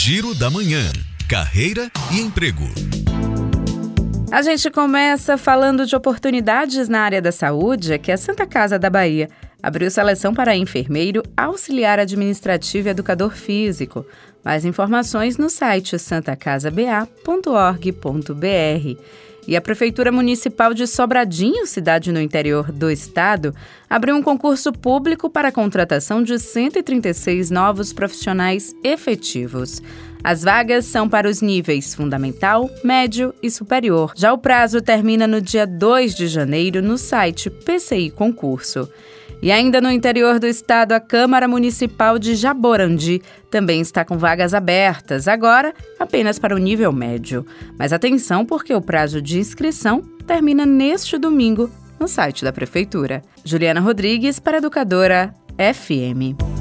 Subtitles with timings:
[0.00, 0.92] Giro da Manhã.
[1.28, 2.62] Carreira e emprego.
[4.30, 8.78] A gente começa falando de oportunidades na área da saúde, que é a Santa Casa
[8.78, 9.28] da Bahia
[9.62, 14.06] abriu seleção para enfermeiro, auxiliar administrativo e educador físico.
[14.44, 17.42] Mais informações no site santacasaba.org.br.
[19.46, 23.54] E a Prefeitura Municipal de Sobradinho, cidade no interior do estado,
[23.88, 29.82] abriu um concurso público para a contratação de 136 novos profissionais efetivos.
[30.22, 34.12] As vagas são para os níveis fundamental, médio e superior.
[34.16, 38.88] Já o prazo termina no dia 2 de janeiro no site PCI Concurso.
[39.40, 44.18] E e ainda no interior do estado, a Câmara Municipal de Jaborandi também está com
[44.18, 47.46] vagas abertas, agora apenas para o nível médio.
[47.78, 53.22] Mas atenção, porque o prazo de inscrição termina neste domingo no site da Prefeitura.
[53.42, 56.57] Juliana Rodrigues, para Educadora FM.